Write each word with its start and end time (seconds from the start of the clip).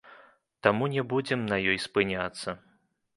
Таму 0.67 0.87
не 0.95 1.03
будзем 1.11 1.43
на 1.51 1.59
ёй 1.73 1.77
спыняцца. 1.85 2.57